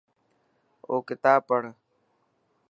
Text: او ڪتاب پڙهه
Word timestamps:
او 0.89 0.95
ڪتاب 1.07 1.39
پڙهه 1.49 1.71